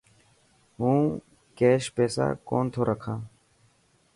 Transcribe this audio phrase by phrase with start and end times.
[0.79, 0.99] هون
[1.57, 3.19] ڪيش پيسا ڪونه ٿو رکان.